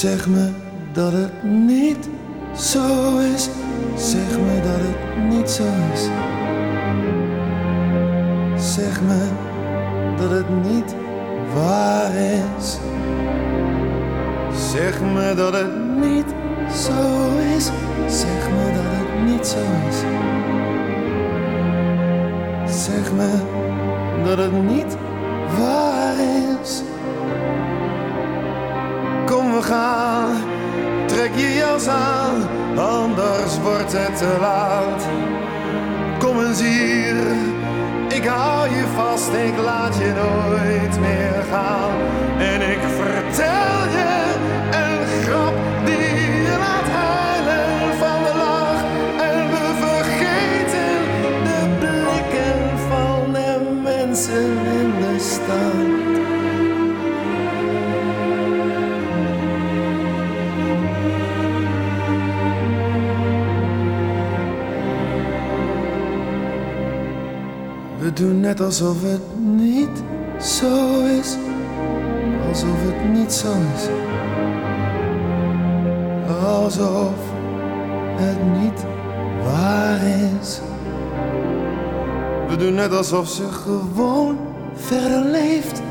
[0.00, 0.50] Zeg me
[0.92, 2.08] dat het niet
[2.56, 3.48] zo is.
[3.96, 6.02] Zeg me dat het niet zo is.
[8.74, 9.28] Zeg me
[10.16, 10.94] dat het niet
[11.54, 12.78] waar is.
[14.72, 16.34] Zeg me dat het niet
[16.72, 17.64] zo is.
[18.06, 19.58] Zeg me dat het niet zo
[19.88, 19.98] is.
[22.84, 23.30] Zeg me
[24.24, 24.96] dat het niet
[25.58, 26.14] waar
[26.60, 26.82] is.
[31.06, 35.06] Trek je jas aan, anders wordt het te laat.
[36.18, 37.16] Kom eens hier,
[38.08, 41.90] ik hou je vast, ik laat je nooit meer gaan.
[42.38, 44.09] En ik vertel je
[68.10, 70.02] We doen net alsof het niet
[70.40, 71.36] zo is.
[72.48, 73.88] Alsof het niet zo is.
[76.44, 77.14] Alsof
[78.16, 78.84] het niet
[79.44, 80.00] waar
[80.40, 80.60] is.
[82.48, 84.38] We doen net alsof ze gewoon
[84.74, 85.82] verder leeft.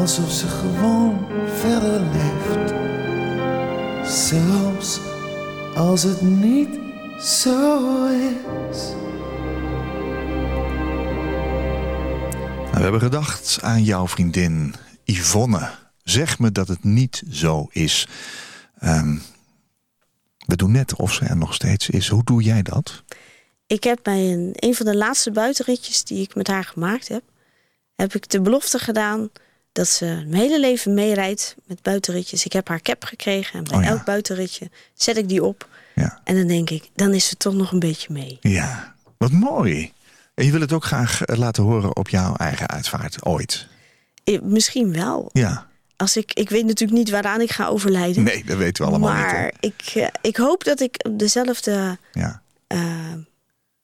[0.00, 1.18] Alsof ze gewoon
[1.54, 2.74] verder leeft.
[4.04, 5.00] Zelfs
[5.76, 6.78] als het niet
[7.18, 7.80] zo
[8.70, 9.05] is.
[12.92, 15.70] Hebben gedacht aan jouw vriendin Yvonne.
[16.02, 18.08] Zeg me dat het niet zo is.
[18.78, 19.16] Ehm,
[20.46, 22.08] we doen net of ze er nog steeds is.
[22.08, 23.02] Hoe doe jij dat?
[23.66, 27.22] Ik heb bij een, een van de laatste buitenritjes die ik met haar gemaakt heb...
[27.96, 29.30] heb ik de belofte gedaan
[29.72, 32.44] dat ze mijn hele leven meerijdt met buitenritjes.
[32.44, 33.88] Ik heb haar cap gekregen en bij Oh ja.
[33.88, 35.68] elk buitenritje zet ik die op.
[35.94, 36.20] Ja.
[36.24, 38.38] En dan denk ik, dan is ze toch nog een beetje mee.
[38.40, 39.92] Ja, wat mooi.
[40.36, 43.66] En je wil het ook graag eh, laten horen op jouw eigen uitvaart, ooit.
[44.24, 45.30] Eh, Misschien wel.
[45.32, 48.22] Ja, Als ik, ik weet natuurlijk niet waaraan ik ga overlijden.
[48.22, 49.74] nee, dat weten we allemaal maar niet.
[49.74, 51.98] ik, eh, ik hoop dat ik op dezelfde.
[52.12, 52.42] Ja.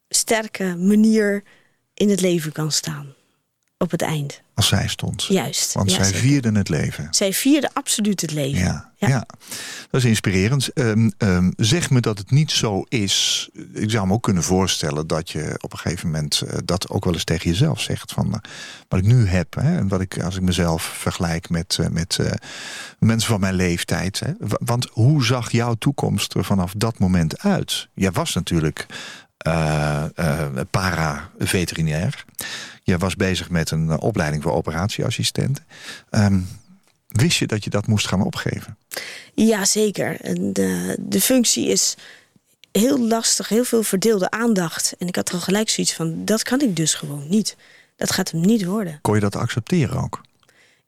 [0.09, 1.43] sterke manier
[1.95, 3.15] in het leven kan staan.
[3.79, 4.42] Op het eind.
[4.55, 5.23] Als zij stond.
[5.25, 5.73] Juist.
[5.73, 6.21] Want ja, zij zeker.
[6.21, 7.07] vierde het leven.
[7.11, 8.59] zij vierde absoluut het leven.
[8.59, 9.27] Ja, ja.
[9.91, 10.69] dat is inspirerend.
[10.73, 13.49] Ehm, ehm, zeg me dat het niet zo is.
[13.73, 17.05] Ik zou me ook kunnen voorstellen dat je op een gegeven moment eh, dat ook
[17.05, 18.13] wel eens tegen jezelf zegt.
[18.13, 18.39] Van eh,
[18.89, 19.55] wat ik nu heb.
[19.55, 22.19] Hè, en wat ik als ik mezelf vergelijk met, eh, met
[22.99, 24.21] mensen van mijn leeftijd.
[24.21, 24.33] Hè.
[24.39, 27.89] Wa- Want hoe zag jouw toekomst er vanaf dat moment uit?
[27.95, 28.87] Jij was natuurlijk
[29.43, 32.25] eh eh, para-veterinair.
[32.83, 35.61] Jij was bezig met een eh, opleiding voor operatieassistent.
[36.11, 36.41] Ehm,
[37.09, 38.77] wist je dat je dat moest gaan opgeven?
[39.35, 40.17] Ja, zeker.
[40.53, 41.97] De, de functie is
[42.73, 44.95] heel lastig, heel veel verdeelde aandacht.
[44.99, 47.57] En ik had er al gelijk zoiets van, dat kan ik dus gewoon niet.
[47.97, 48.99] Dat gaat hem niet worden.
[49.03, 50.21] Kon je dat accepteren ook?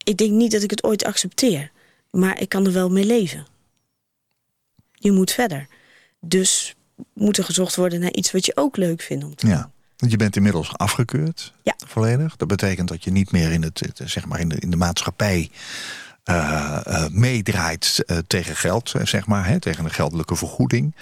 [0.05, 1.71] Ik denk niet dat ik het ooit accepteer.
[2.11, 3.47] Maar ik kan er wel mee leven.
[4.93, 5.67] Je moet verder.
[6.21, 6.75] Dus
[7.13, 9.55] moet er gezocht worden naar iets wat je ook leuk vindt om te doen.
[9.55, 9.71] Ja.
[9.97, 11.53] Want je bent inmiddels afgekeurd.
[11.63, 11.75] Ja.
[11.87, 12.37] Volledig.
[12.37, 14.77] Dat betekent dat je niet meer in, het, het, zeg maar in, de, in de
[14.77, 15.51] maatschappij
[16.25, 20.95] eh, eh, meedraait eh, tegen geld, eh, zeg maar, hè, tegen een geldelijke vergoeding.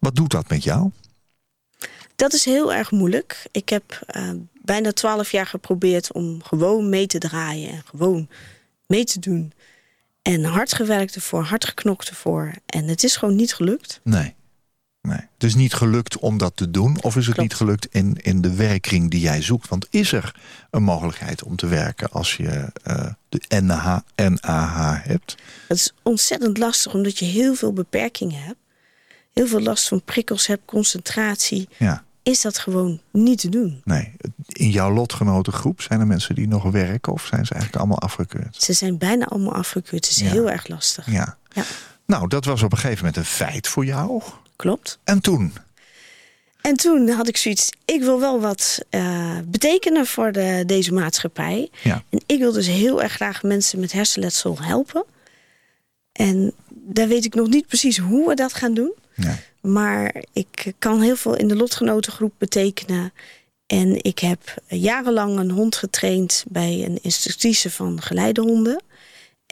[0.00, 0.90] Wat doet dat met jou?
[2.16, 3.46] Dat is heel erg moeilijk.
[3.50, 4.30] Ik heb eh,
[4.62, 8.28] bijna twaalf jaar geprobeerd om gewoon mee te draaien en gewoon
[8.86, 9.52] mee te doen.
[10.22, 12.54] En hard gewerkt ervoor, hard geknokt ervoor.
[12.66, 14.00] En het is gewoon niet gelukt.
[14.02, 14.34] Nee.
[15.02, 15.18] Nee.
[15.18, 17.40] Het is niet gelukt om dat te doen, of is het Klopt.
[17.50, 19.68] niet gelukt in, in de werkring die jij zoekt?
[19.68, 20.34] Want is er
[20.70, 25.36] een mogelijkheid om te werken als je eh, de NH, NAH hebt?
[25.68, 28.58] Het is ontzettend lastig omdat je heel veel beperkingen hebt.
[29.32, 31.68] Heel veel last van prikkels hebt, concentratie.
[31.78, 32.04] Ja.
[32.22, 33.80] Is dat gewoon niet te doen.
[33.84, 34.12] Nee.
[34.46, 38.62] In jouw lotgenotengroep zijn er mensen die nog werken, of zijn ze eigenlijk allemaal afgekeurd?
[38.62, 40.04] Ze zijn bijna allemaal afgekeurd.
[40.04, 40.30] Het is Ja.
[40.30, 41.10] heel erg lastig.
[41.10, 41.36] Ja.
[41.52, 41.62] Ja.
[42.06, 44.22] Nou, dat was op een gegeven moment een feit voor jou.
[44.62, 44.98] Klopt.
[45.04, 45.52] En toen?
[46.60, 51.70] En toen had ik zoiets, ik wil wel wat eh, betekenen voor de, deze maatschappij.
[51.82, 52.04] Ja.
[52.10, 55.04] En ik wil dus heel erg graag mensen met hersenletsel helpen.
[56.12, 58.92] En daar weet ik nog niet precies hoe we dat gaan doen.
[59.60, 63.12] Maar ik kan heel veel in de lotgenotengroep betekenen.
[63.66, 68.82] En ik heb jarenlang een hond getraind bij een instructrice van geleidehonden.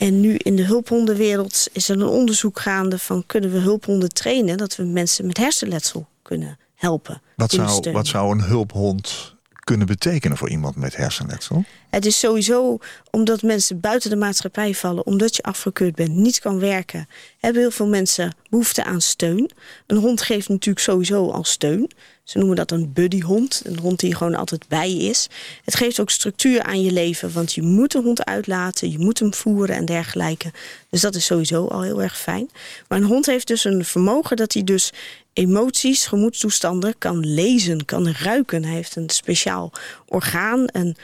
[0.00, 4.56] En nu in de hulphondenwereld is er een onderzoek gaande van kunnen we hulphonden trainen
[4.56, 7.22] dat we mensen met hersenletsel kunnen helpen.
[7.36, 9.34] Wat zou, wat zou een hulphond
[9.64, 11.64] kunnen betekenen voor iemand met hersenletsel?
[11.90, 12.78] Het is sowieso
[13.10, 17.08] omdat mensen buiten de maatschappij vallen, omdat je afgekeurd bent, niet kan werken,
[17.38, 19.50] hebben heel veel mensen behoefte aan steun.
[19.86, 21.90] Een hond geeft natuurlijk sowieso al steun.
[22.30, 25.28] Ze noemen dat een buddyhond, een hond die gewoon altijd bij je is.
[25.64, 29.18] Het geeft ook structuur aan je leven, want je moet de hond uitlaten, je moet
[29.18, 30.52] hem voeren en dergelijke.
[30.90, 32.50] Dus dat is sowieso al heel erg fijn.
[32.88, 34.92] Maar een hond heeft dus een vermogen dat hij dus
[35.32, 38.64] emoties, gemoedstoestanden kan lezen, kan ruiken.
[38.64, 39.72] Hij heeft een speciaal
[40.06, 40.96] orgaan, een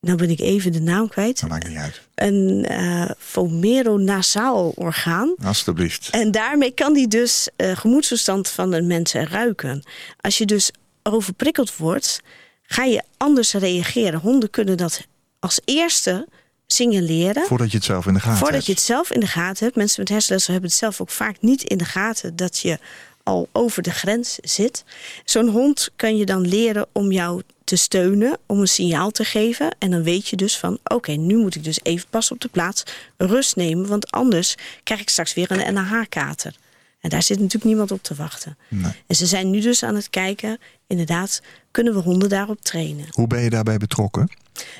[0.00, 1.40] nou ben ik even de naam kwijt.
[1.40, 2.00] Dat maakt niet uit.
[2.14, 5.34] Een uh, vomeronasaal orgaan.
[5.44, 6.08] Alsjeblieft.
[6.10, 9.82] En daarmee kan die dus uh, gemoedstoestand van een mens ruiken.
[10.20, 10.70] Als je dus
[11.02, 12.20] overprikkeld wordt,
[12.62, 14.20] ga je anders reageren.
[14.20, 15.06] Honden kunnen dat
[15.38, 16.28] als eerste
[16.66, 17.46] signaleren.
[17.46, 18.66] Voordat je het zelf in de gaten Voordat hebt.
[18.66, 19.76] je het zelf in de gaten hebt.
[19.76, 22.78] Mensen met hersenletsel hebben het zelf ook vaak niet in de gaten dat je
[23.22, 24.84] al over de grens zit.
[25.24, 29.76] Zo'n hond kan je dan leren om jou te steunen, om een signaal te geven.
[29.78, 32.48] En dan weet je dus van, oké, nu moet ik dus even pas op de
[32.48, 32.82] plaats
[33.16, 33.86] rust nemen.
[33.86, 36.56] Want anders krijg ik straks weer een NH-kater.
[37.00, 38.56] En daar zit natuurlijk niemand op te wachten.
[38.68, 38.92] Nee.
[39.06, 43.06] En ze zijn nu dus aan het kijken, inderdaad, kunnen we honden daarop trainen?
[43.10, 44.30] Hoe ben je daarbij betrokken?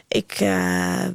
[0.09, 1.07] Ik, uh,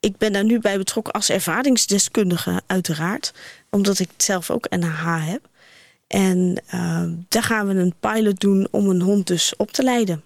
[0.00, 3.32] ik ben daar nu bij betrokken als ervaringsdeskundige, uiteraard.
[3.70, 5.48] Omdat ik zelf ook NH heb.
[6.06, 10.22] En uh, daar gaan we een pilot doen om een hond dus op te leiden.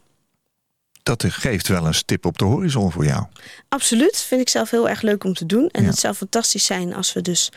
[1.02, 3.24] Dat geeft wel een stip op de horizon voor jou.
[3.68, 5.68] Absoluut, vind ik zelf heel erg leuk om te doen.
[5.68, 5.88] En ja.
[5.88, 7.50] het zou fantastisch zijn als we dus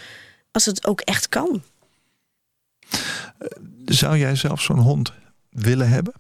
[0.52, 1.64] als het ook echt kan.
[3.86, 5.14] Zou jij zelf zo'n hond
[5.50, 6.14] willen hebben?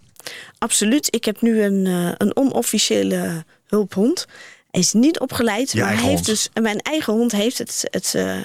[0.57, 1.15] Absoluut.
[1.15, 4.25] Ik heb nu een, uh, een onofficiële hulphond.
[4.71, 6.25] Hij is niet opgeleid, Je maar hij heeft hond.
[6.25, 8.37] dus, mijn eigen hond heeft het, het, uh,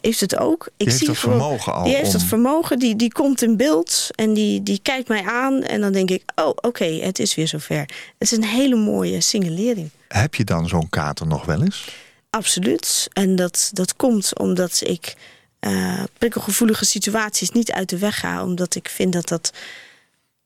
[0.00, 0.64] heeft het ook.
[0.66, 1.84] Ik die heeft zie dat gewoon- vermogen al.
[1.84, 2.12] Die heeft om...
[2.12, 5.62] dat vermogen, die, die komt in beeld en die, die kijkt mij aan.
[5.62, 7.78] En dan denk ik, oh oké, het is weer zover.
[7.78, 9.90] Het is een hele mooie signalering.
[10.08, 11.88] Heb je dan zo'n kater nog wel eens?
[12.30, 13.08] Absoluut.
[13.12, 15.14] En dat, dat komt omdat ik
[15.58, 18.42] eh, prikkelgevoelige situaties niet uit de weg ga.
[18.42, 19.52] Omdat ik vind dat dat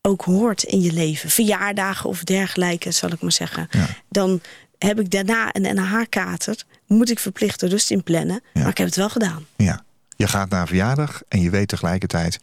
[0.02, 1.30] ook hoort in je leven.
[1.30, 3.68] Verjaardagen of dergelijke, zal ik maar zeggen.
[3.70, 3.86] Ja.
[4.08, 4.40] Dan
[4.78, 6.62] heb ik daarna een NH-kater.
[6.96, 8.40] Moet ik verplicht de rust in plannen.
[8.55, 8.61] Ja.
[8.61, 9.46] Maar ik heb het wel gedaan.
[9.57, 9.85] Ja.
[10.16, 12.38] Je gaat naar verjaardag en je weet tegelijkertijd...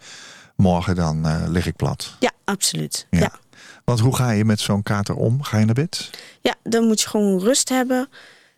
[0.56, 2.16] morgen dan eh, lig ik plat.
[2.20, 3.08] Ja, absoluut.
[3.10, 3.20] Ja.
[3.20, 3.32] Ja.
[3.84, 5.44] Want hoe ga je met zo'n kater om?
[5.44, 6.10] Ga je naar bed?
[6.42, 8.10] Ja, dan moet je gewoon rust hebben.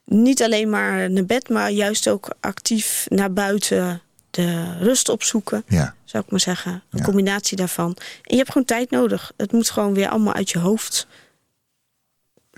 [0.06, 5.94] Niet alleen maar naar bed, maar juist ook actief naar buiten de rust opzoeken, Ja.
[6.04, 6.72] zou ik maar zeggen.
[6.72, 7.04] Een Ja.
[7.04, 7.90] combinatie daarvan.
[7.98, 9.32] En je hebt gewoon tijd nodig.
[9.38, 11.08] Het moet gewoon weer allemaal uit je hoofd.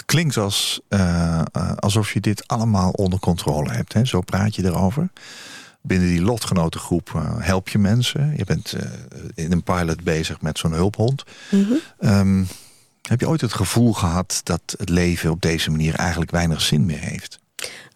[0.06, 3.93] Klinkt als, eh, eh, alsof je dit allemaal onder controle hebt.
[3.93, 4.06] Hè?
[4.06, 5.10] Zo praat je erover.
[5.82, 8.34] Binnen die lotgenotengroep eh, help je mensen.
[8.38, 8.75] Je bent
[9.36, 11.23] in een pilot bezig met zo'n hulphond.
[11.51, 11.73] Mhm.
[11.99, 12.43] Ehm,
[13.01, 16.86] heb je ooit het gevoel gehad dat het leven op deze manier eigenlijk weinig zin
[16.86, 17.39] meer heeft?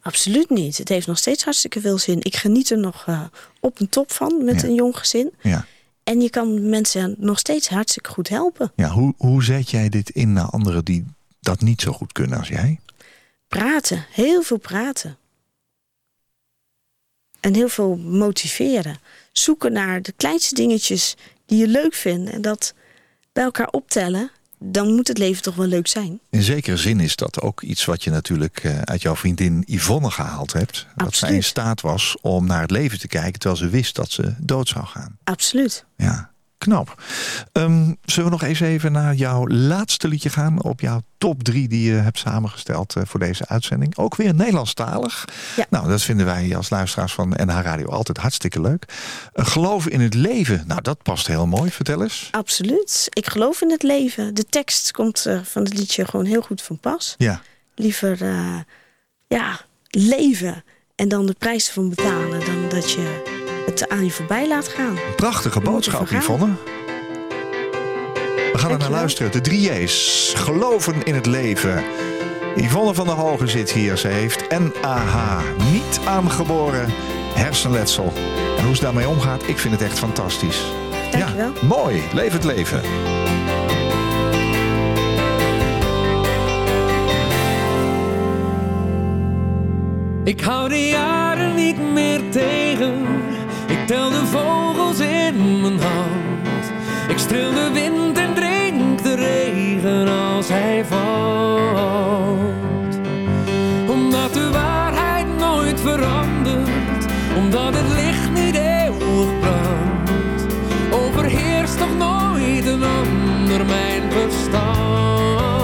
[0.01, 0.77] Absoluut niet.
[0.77, 2.17] Het heeft nog steeds hartstikke veel zin.
[2.19, 3.05] Ik geniet er nog
[3.59, 4.67] op een top van met Ja.
[4.67, 5.33] een jong gezin.
[5.41, 5.65] Ja.
[6.03, 8.71] En je kan mensen nog steeds hartstikke goed helpen.
[8.75, 11.05] Ja, hoe, hoe zet jij dit in naar anderen die
[11.45, 12.79] dat niet zo goed kunnen als jij?
[13.47, 15.17] Praten, heel veel praten.
[17.39, 18.99] En heel veel motiveren.
[19.31, 22.31] Zoeken naar de kleinste dingetjes die je leuk vindt.
[22.31, 22.73] En dat
[23.33, 24.31] bij elkaar optellen.
[24.57, 26.19] Dan moet het leven toch wel leuk zijn.
[26.29, 30.11] In zekere zin is dat ook iets wat je natuurlijk eh, uit jouw vriendin Yvonne
[30.11, 30.87] gehaald hebt.
[30.95, 34.11] Dat zij in staat was om naar het leven te kijken terwijl ze wist dat
[34.11, 35.17] ze dood zou gaan.
[35.23, 35.85] Absoluut.
[35.97, 37.03] Ja, knap.
[37.51, 40.63] Ehm, zullen we nog eens even naar jouw laatste liedje gaan?
[40.63, 43.97] Op jouw top drie die je hebt samengesteld eh, voor deze uitzending.
[43.97, 45.25] Ook weer Nederlandstalig.
[45.55, 45.65] Ja.
[45.69, 48.85] Nou, dat vinden wij als luisteraars van NH Radio altijd hartstikke leuk.
[49.33, 50.63] Uh, geloven in het leven.
[50.67, 51.71] Nou, dat past heel mooi.
[51.71, 52.27] Vertel eens.
[52.31, 53.07] Absoluut.
[53.09, 54.33] Ik geloof in het leven.
[54.33, 57.15] De tekst komt eh, van het liedje gewoon heel goed van pas.
[57.17, 57.41] Ja,
[57.75, 58.59] Liever eh,
[59.27, 60.63] ja, leven
[60.95, 62.45] en dan de prijs ervan betalen...
[62.45, 64.97] dan dat je het aan je voorbij laat gaan.
[65.15, 66.07] prachtige boodschap.
[66.07, 66.53] Yvonne.
[68.51, 69.31] We gaan er naar luisteren.
[69.31, 70.33] De drie J's.
[70.37, 71.83] Geloven in het leven.
[72.55, 73.97] Yvonne van der Hogen zit hier.
[73.97, 75.41] Ze heeft NAH.
[75.71, 76.93] Niet aangeboren
[77.35, 78.13] hersenletsel.
[78.57, 80.61] En hoe ze daarmee omgaat, ik vind het echt fantastisch.
[81.11, 81.51] Dankjewel.
[81.61, 82.03] Ja, mooi.
[82.13, 82.81] Leef het leven.
[90.23, 93.24] Ik hou de jaren niet meer tegen.
[93.85, 96.71] Tel de vogels in mijn hand.
[97.07, 102.39] Ik streel de wind en drink de regen als hij valt.
[103.87, 107.05] Omdat de waarheid nooit verandert.
[107.37, 110.45] Omdat het licht niet eeuwig brandt.
[110.91, 115.54] Overheerst toch nooit een ander mijn verstand.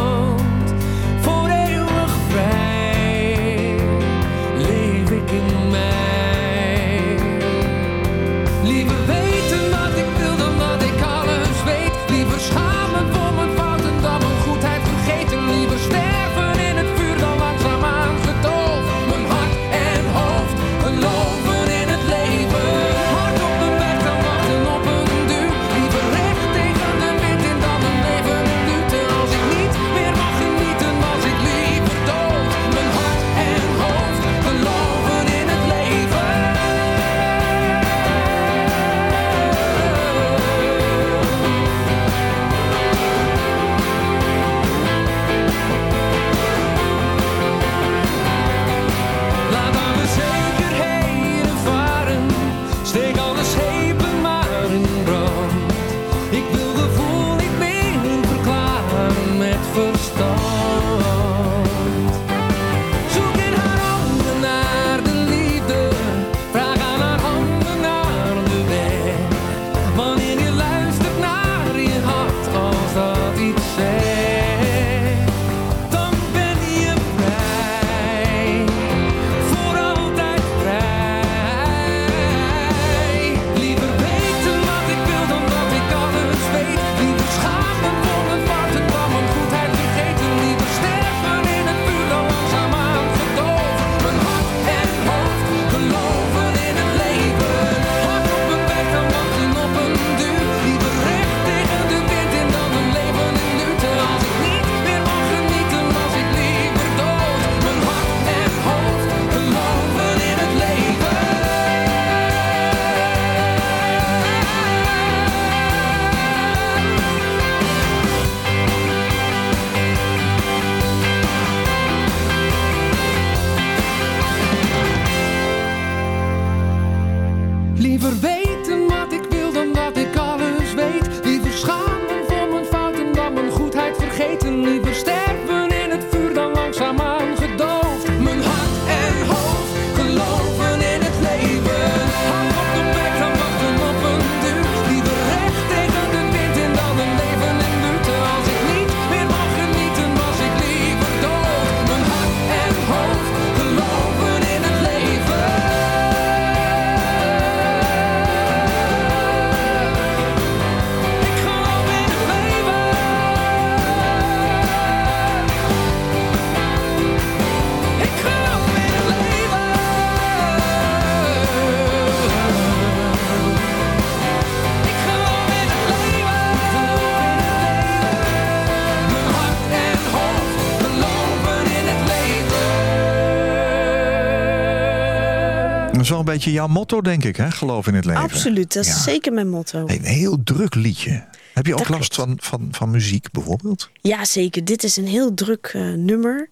[186.44, 187.52] Beetje jouw motto, denk ik, hè?
[187.52, 188.22] Geloof in het leven.
[188.22, 188.98] Absoluut, dat is Ja.
[189.00, 189.84] zeker mijn motto.
[189.88, 191.28] Een heel druk liedje.
[191.54, 193.90] Heb je ook Dat last van, van, van muziek bijvoorbeeld?
[194.02, 194.66] Ja, zeker.
[194.66, 196.50] Dit is een heel druk eh, nummer.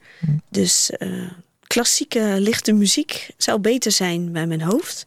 [0.49, 1.09] Dus eh,
[1.67, 5.05] klassieke lichte muziek zou beter zijn bij mijn hoofd.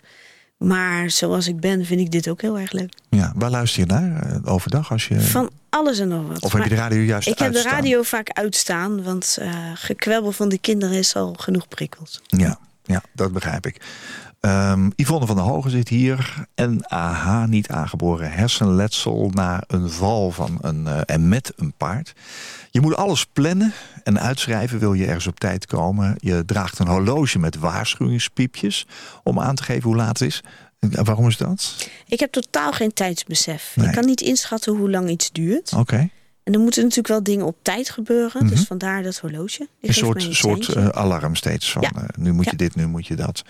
[0.57, 2.93] Maar zoals ik ben, vind ik dit ook heel erg leuk.
[3.09, 4.91] Ja, waar luister je naar eh, overdag?
[4.91, 6.43] Als je, Van alles en nog wat.
[6.43, 10.33] of heb je de radio juist ik heb de radio vaak uitstaan, want eh gekwebbel
[10.33, 12.21] van de kinderen is al genoeg prikkels.
[12.27, 13.77] Ja, ja, dat begrijp ik.
[14.43, 16.47] Ehm, Yvonne van der Hogen zit hier.
[16.55, 22.13] En AH, niet aangeboren hersenletsel na een val van een, eh, en met een paard.
[22.71, 23.73] Je moet alles plannen
[24.05, 26.15] en uitschrijven wil je ergens op tijd komen.
[26.19, 28.87] Je draagt een horloge met waarschuwingspiepjes
[29.23, 30.43] om aan te geven hoe laat het is.
[30.81, 31.89] En waarom is dat?
[32.07, 33.73] Ik heb totaal geen tijdsbesef.
[33.75, 33.87] Nee.
[33.87, 35.73] Ik kan niet inschatten hoe lang iets duurt.
[35.73, 36.09] Oké.
[36.45, 38.47] En er moeten natuurlijk wel dingen op tijd gebeuren.
[38.47, 39.59] Dus vandaar dat horloge.
[39.81, 39.89] Mhm.
[39.89, 41.91] Een soort, een soort eh, alarm steeds van Ja.
[41.95, 43.43] eh, nu moet je dit, nu moet je dat.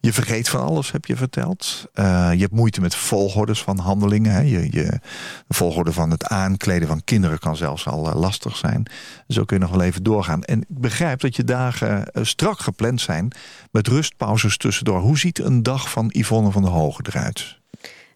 [0.00, 1.86] Je vergeet van alles, heb je verteld.
[1.92, 4.32] Eh, je hebt moeite met volgordes van handelingen.
[4.32, 4.40] Hè.
[4.40, 5.00] Je, je,
[5.46, 8.86] de volgorde van het aankleden van kinderen kan zelfs al lastig zijn.
[9.28, 10.42] Zo kun je nog wel even doorgaan.
[10.42, 13.32] En ik begrijp dat je dagen strak gepland zijn
[13.70, 15.00] met rustpauzes tussendoor.
[15.00, 17.62] Hoe ziet een dag van Yvonne van der Hogen eruit?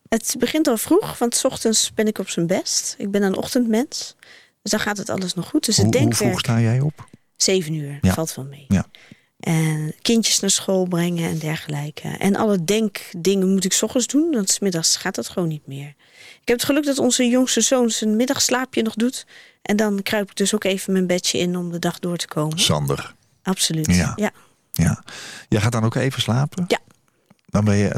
[0.09, 2.95] Het begint al vroeg, want 's ochtends ben ik op zijn best.
[2.99, 4.17] Ik ben een ochtendmens.
[4.63, 5.65] Dus dan gaat het alles nog goed.
[5.65, 7.07] Dus het Hoe, hoe vroeg sta jij op?
[7.37, 8.13] zeven uur, Ja.
[8.15, 8.65] valt wel mee.
[8.69, 8.87] Ja.
[9.41, 12.09] En kindjes naar school brengen en dergelijke.
[12.09, 15.67] En alle denkdingen moet ik 's ochtends doen, want 's middags gaat dat gewoon niet
[15.67, 15.89] meer.
[16.41, 19.27] Ik heb het geluk dat onze jongste zoon zijn middagslaapje nog doet.
[19.63, 22.27] En dan kruip ik dus ook even mijn bedje in om de dag door te
[22.29, 22.59] komen.
[22.59, 23.15] Sander.
[23.43, 23.95] Absoluut.
[23.95, 24.13] Ja.
[24.17, 24.31] ja.
[24.73, 25.03] Ja.
[25.49, 26.65] Jij gaat dan ook even slapen?
[26.69, 26.79] Ja.
[27.51, 27.89] Dan ben je,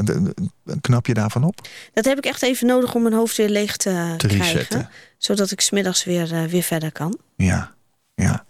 [0.63, 1.67] dan knap je daarvan op?
[1.93, 4.51] Dat heb ik echt even nodig om mijn hoofd weer leeg te, Te krijgen.
[4.53, 4.89] resetten.
[5.17, 7.17] Zodat ik smiddags weer, eh, weer verder kan.
[7.35, 7.71] Ja,
[8.15, 8.45] ja.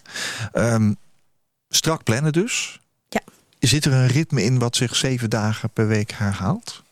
[0.54, 0.94] Ehm,
[1.70, 2.80] strak plannen dus.
[3.10, 3.20] Ja.
[3.60, 6.84] Zit er een ritme in wat zich zeven dagen per week herhaalt?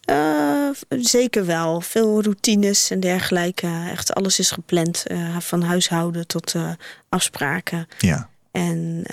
[0.00, 1.80] Eh, zeker wel.
[1.80, 3.88] Veel routines en dergelijke.
[3.90, 5.06] Echt alles is gepland.
[5.06, 6.54] eh, van huishouden tot
[7.08, 7.86] afspraken.
[7.98, 9.04] Ja, En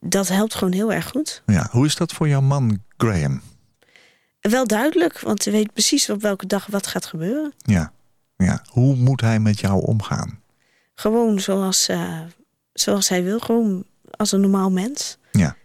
[0.00, 1.42] dat helpt gewoon heel erg goed.
[1.46, 1.68] ja.
[1.70, 3.42] Hoe is dat voor jouw man Graham?
[4.50, 7.52] Wel duidelijk, want hij weet precies op welke dag wat gaat gebeuren.
[7.56, 7.92] Ja,
[8.36, 8.62] ja.
[8.68, 10.40] Hoe moet hij met jou omgaan?
[10.94, 12.20] Gewoon zoals, eh,
[12.72, 13.38] zoals hij wil.
[13.38, 15.18] Gewoon als een normaal mens.
[15.32, 15.56] Ja.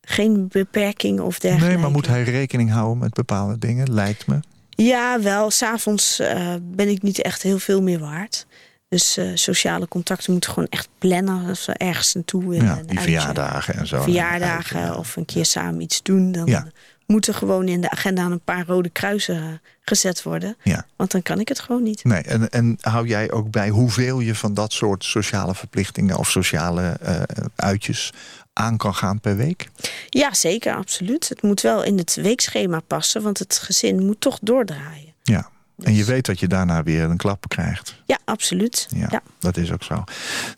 [0.00, 1.72] Geen beperking of dergelijke.
[1.72, 3.92] Nee, maar moet hij rekening houden met bepaalde dingen?
[3.92, 4.40] Lijkt me.
[4.70, 5.50] Ja, wel.
[5.50, 8.46] S'avonds eh ben ik niet echt heel veel meer waard.
[8.88, 12.64] Dus eh, sociale contacten moeten gewoon echt plannen als we ergens naartoe willen.
[12.64, 14.02] Ja, die verjaardagen en zo.
[14.02, 16.32] Verjaardagen of een keer samen iets doen.
[16.32, 16.66] Dan Ja.
[17.08, 19.42] Moeten gewoon in de agenda aan een paar rode kruisen eh,
[19.80, 20.56] gezet worden.
[20.62, 20.86] Ja.
[20.96, 22.04] Want dan kan ik het gewoon niet.
[22.04, 26.30] Nee, en, en hou jij ook bij hoeveel je van dat soort sociale verplichtingen of
[26.30, 27.20] sociale eh,
[27.56, 28.12] uitjes
[28.52, 29.68] aan kan gaan per week?
[30.08, 31.28] Ja, zeker, absoluut.
[31.28, 35.12] Het moet wel in het weekschema passen, want het gezin moet toch doordraaien.
[35.22, 35.48] Ja.
[35.82, 38.02] En je Dus- weet dat je daarna weer een klap krijgt.
[38.06, 38.86] Ja, absoluut.
[38.90, 39.22] Ja, Ja.
[39.38, 39.94] dat is ook zo.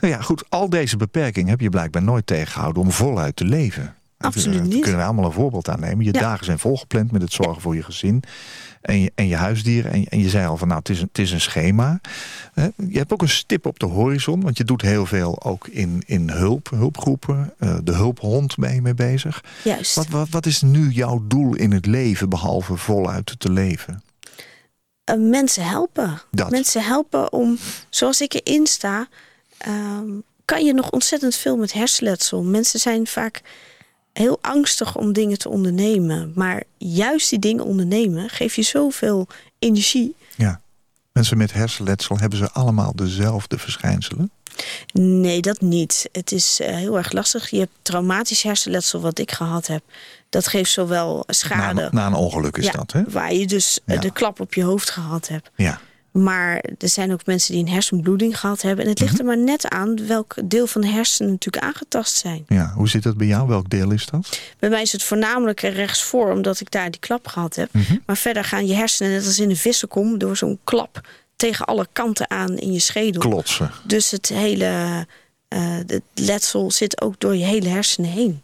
[0.00, 3.94] Nou ja, goed, al deze beperkingen heb je blijkbaar nooit tegengehouden om voluit te leven.
[4.20, 4.80] Absoluut Daar niet.
[4.82, 6.04] kunnen we allemaal een voorbeeld aan nemen.
[6.04, 6.20] Je Ja.
[6.20, 8.22] dagen zijn volgepland met het zorgen voor je gezin
[8.80, 9.92] en je, en je huisdieren.
[9.92, 12.00] En, en je zei al van nou, het is een, het is een schema.
[12.54, 15.66] Hè, Je hebt ook een stip op de horizon, want je doet heel veel ook
[15.68, 17.52] in, in hulp, hulpgroepen.
[17.58, 19.44] Eh, de hulphond ben je mee bezig.
[19.64, 19.94] Juist.
[19.94, 24.02] Wat, wat, wat is nu jouw doel in het leven, behalve voluit te leven?
[25.04, 26.22] Eh, mensen helpen.
[26.30, 26.50] Dat.
[26.50, 27.58] Mensen helpen om,
[27.88, 29.08] zoals ik erin sta,
[29.58, 30.08] ehm,
[30.44, 32.42] kan je nog ontzettend veel met hersenletsel.
[32.42, 33.40] Mensen zijn vaak
[34.20, 36.32] heel angstig om dingen te ondernemen.
[36.34, 39.26] Maar juist die dingen ondernemen geeft je zoveel
[39.58, 40.14] energie.
[40.36, 40.60] Ja.
[41.12, 44.30] Mensen met hersenletsel hebben ze allemaal dezelfde verschijnselen.
[44.92, 46.08] Nee, dat niet.
[46.12, 47.50] Het is eh, heel erg lastig.
[47.50, 49.82] Je hebt traumatisch hersenletsel, wat ik gehad heb.
[50.28, 51.82] Dat geeft zowel Na, schade.
[51.82, 53.02] een- na een ongeluk is ja, dat, hè?
[53.08, 54.00] Waar je dus eh, Ja.
[54.00, 55.50] de klap op je hoofd gehad hebt.
[55.56, 55.80] Ja.
[56.12, 58.84] Maar er zijn ook mensen die een hersenbloeding gehad hebben.
[58.84, 59.20] En het ligt Mhm.
[59.20, 62.44] er maar net aan welk deel van de hersenen natuurlijk aangetast zijn.
[62.48, 62.72] ja.
[62.74, 63.48] Hoe zit dat bij jou?
[63.48, 64.40] Welk deel is dat?
[64.58, 67.72] Bij mij is het voornamelijk rechtsvoor, omdat ik daar die klap gehad heb.
[67.72, 67.96] Mhm.
[68.06, 71.00] Maar verder gaan je hersenen, net als in een vissenkom, door zo'n klap
[71.36, 73.20] tegen alle kanten aan in je schedel.
[73.20, 73.70] Klotsen.
[73.86, 75.06] Dus het hele
[75.48, 78.42] eh, het letsel zit ook door je hele hersenen heen.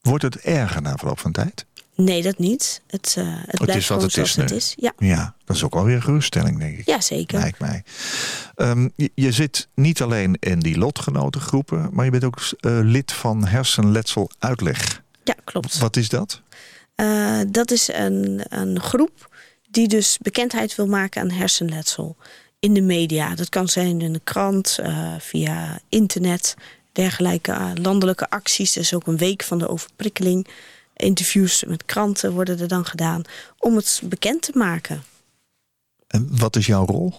[0.00, 1.64] Wordt het erger na verloop van tijd?
[1.96, 2.82] Nee, dat niet.
[2.86, 4.74] Het, eh, het blijft is wat het is het is.
[4.76, 6.86] Ja, Ja, dat is ook alweer een geruststelling, denk ik.
[6.86, 7.38] ja zeker.
[7.38, 7.82] Lijkt mij.
[8.54, 13.12] Ehm, je, je zit niet alleen in die lotgenotengroepen, maar je bent ook eh, lid
[13.12, 15.02] van Hersenletsel Uitleg.
[15.24, 15.78] Ja, klopt.
[15.78, 16.40] Wat is dat?
[16.94, 19.36] Eh, dat is een, een groep
[19.70, 22.16] die dus bekendheid wil maken aan hersenletsel
[22.58, 23.34] in de media.
[23.34, 24.78] Dat kan zijn in de krant,
[25.18, 26.54] via internet,
[26.92, 28.74] dergelijke landelijke acties.
[28.74, 30.46] Er is ook een week van de overprikkeling.
[30.96, 33.22] Interviews met kranten worden er dan gedaan
[33.58, 35.02] om het bekend te maken.
[36.06, 37.14] En wat is jouw rol?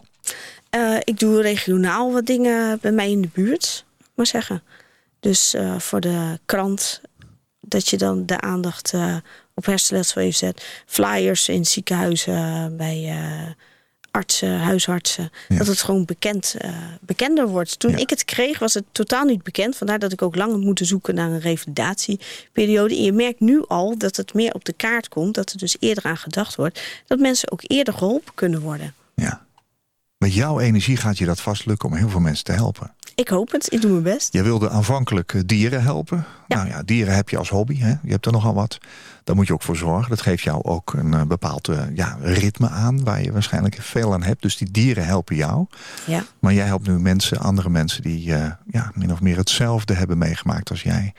[0.69, 4.63] Eh, ik doe regionaal wat dingen bij mij in de buurt, maar zeggen.
[5.19, 7.01] Dus eh, voor de krant,
[7.59, 9.15] dat je dan de aandacht eh,
[9.53, 10.83] op hersenletsel even zet.
[10.85, 13.15] Flyers in ziekenhuizen, bij
[14.15, 15.31] artsen, huisartsen.
[15.47, 15.57] Ja.
[15.57, 16.69] Dat het gewoon bekend, eh,
[17.01, 17.79] bekender wordt.
[17.79, 17.97] Toen Ja.
[17.97, 19.75] ik het kreeg, was het totaal niet bekend.
[19.77, 22.95] Vandaar dat ik ook lang heb moeten zoeken naar een revalidatieperiode.
[22.95, 25.33] En je merkt nu al dat het meer op de kaart komt.
[25.35, 26.81] Dat er dus eerder aan gedacht wordt.
[27.07, 28.93] Dat mensen ook eerder geholpen kunnen worden.
[29.15, 29.45] Ja.
[30.17, 32.93] Met jouw energie gaat je dat vast lukken om heel veel mensen te helpen.
[33.15, 34.33] Ik hoop het, ik doe mijn best.
[34.33, 36.25] Je wilde aanvankelijk eh, dieren helpen.
[36.47, 36.55] Ja.
[36.55, 37.77] Nou ja, dieren heb je als hobby.
[37.77, 37.89] Hè?
[37.89, 38.77] Je hebt er nogal wat.
[39.23, 40.09] Daar moet je ook voor zorgen.
[40.09, 43.03] Dat geeft jou ook een eh, bepaald eh, ja, ritme aan.
[43.03, 44.41] Waar je waarschijnlijk veel aan hebt.
[44.41, 45.65] Dus die dieren helpen jou.
[46.05, 46.23] Ja.
[46.39, 48.23] Maar jij helpt nu mensen, andere mensen die
[48.71, 51.13] ja, min of meer hetzelfde hebben meegemaakt als jij.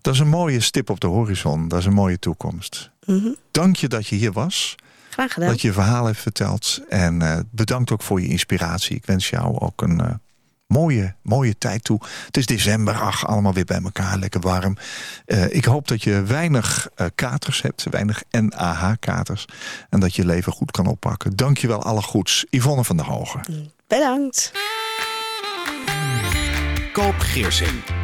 [0.00, 1.68] Dat is een mooie stip op de horizon.
[1.68, 2.90] Dat is een mooie toekomst.
[3.06, 3.32] Mhm.
[3.50, 4.74] Dank je dat je hier was.
[5.10, 5.48] Graag gedaan.
[5.48, 6.80] Dat je je verhaal hebt verteld.
[6.88, 8.96] En bedankt ook voor je inspiratie.
[8.96, 10.20] Ik wens jou ook een
[10.74, 12.00] mooie, mooie tijd toe.
[12.26, 14.76] Het is december, ach, allemaal weer bij elkaar, lekker warm.
[15.26, 19.44] Eh, ik hoop dat je weinig eh, katers hebt, weinig NAH-katers.
[19.90, 21.36] En dat je leven goed kan oppakken.
[21.36, 22.44] Dank je wel, alle goeds.
[22.50, 23.70] Yvonne van der Hogen.
[23.86, 24.52] Bedankt.
[26.92, 28.03] Koop Geersing.